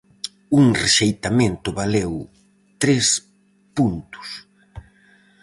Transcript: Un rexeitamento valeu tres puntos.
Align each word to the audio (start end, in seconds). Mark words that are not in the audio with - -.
Un 0.59 0.65
rexeitamento 0.83 1.69
valeu 1.79 2.13
tres 2.81 3.05
puntos. 3.75 4.29